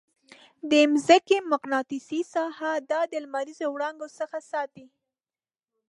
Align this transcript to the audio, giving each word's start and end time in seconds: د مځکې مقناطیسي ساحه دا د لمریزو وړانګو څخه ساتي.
د 0.71 0.73
مځکې 0.93 1.37
مقناطیسي 1.51 2.21
ساحه 2.33 2.71
دا 2.91 3.01
د 3.11 3.13
لمریزو 3.23 3.65
وړانګو 3.71 4.07
څخه 4.19 4.37
ساتي. 4.51 4.85